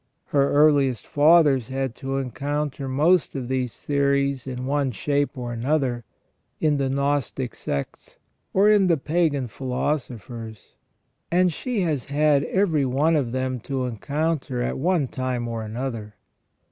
Her 0.29 0.51
earliest 0.51 1.05
Fathers 1.05 1.67
had 1.67 1.93
to 1.97 2.17
encounter 2.17 2.89
most 2.89 3.35
of 3.35 3.47
these 3.47 3.83
theories 3.83 4.47
in 4.47 4.65
one 4.65 4.91
shape 4.93 5.37
or 5.37 5.53
another, 5.53 6.03
in 6.59 6.77
the 6.77 6.89
Gnostic 6.89 7.53
sects, 7.53 8.17
or 8.51 8.67
in 8.67 8.87
the 8.87 8.97
pagan 8.97 9.47
philosophers, 9.47 10.73
and 11.29 11.53
she 11.53 11.81
has 11.81 12.05
had 12.05 12.43
every 12.45 12.83
one 12.83 13.15
of 13.15 13.31
them 13.31 13.59
to 13.59 13.85
encounter 13.85 14.59
at 14.59 14.79
one 14.79 15.07
time 15.07 15.47
or 15.47 15.61
another. 15.61 16.15